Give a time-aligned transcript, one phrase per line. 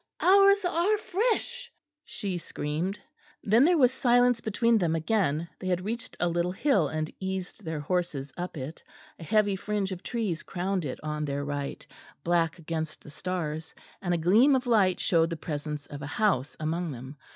[0.19, 1.71] "Ours are fresh,"
[2.03, 2.99] she screamed.
[3.43, 7.63] Then there was silence between them again; they had reached a little hill and eased
[7.63, 8.81] their horses up it;
[9.19, 11.85] a heavy fringe of trees crowned it on their right,
[12.23, 16.57] black against the stars, and a gleam of light showed the presence of a house
[16.59, 17.15] among them.